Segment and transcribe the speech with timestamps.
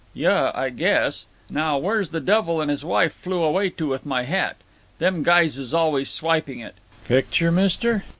[0.15, 4.55] "Yuh, I guess—Now where's the devil and his wife flew away to with my hat?
[4.97, 6.73] Them guys is always swiping it.
[7.05, 8.03] Picture, mister?